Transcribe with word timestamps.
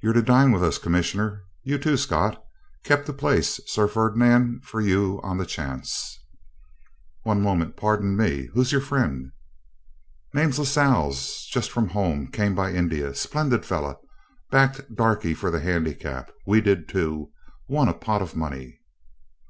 You're 0.00 0.14
to 0.14 0.22
dine 0.22 0.50
with 0.50 0.64
us, 0.64 0.78
Commissioner; 0.78 1.42
you 1.62 1.76
too, 1.76 1.98
Scott; 1.98 2.42
kept 2.84 3.06
a 3.06 3.12
place, 3.12 3.60
Sir 3.66 3.86
Ferdinand, 3.86 4.64
for 4.64 4.80
you 4.80 5.20
on 5.22 5.36
the 5.36 5.44
chance.' 5.44 6.18
'One 7.22 7.42
moment, 7.42 7.76
pardon 7.76 8.16
me. 8.16 8.48
Who's 8.54 8.72
your 8.72 8.80
friend?' 8.80 9.32
'Name 10.32 10.52
Lascelles. 10.56 11.44
Just 11.52 11.70
from 11.70 11.88
home 11.90 12.28
came 12.28 12.54
by 12.54 12.72
India. 12.72 13.14
Splendid 13.14 13.66
fellow! 13.66 14.00
Backed 14.50 14.94
Darkie 14.96 15.34
for 15.34 15.50
the 15.50 15.60
handicap 15.60 16.32
we 16.46 16.62
did 16.62 16.88
too 16.88 17.30
won 17.68 17.88
a 17.90 17.92
pot 17.92 18.22
of 18.22 18.36
money.' 18.36 18.80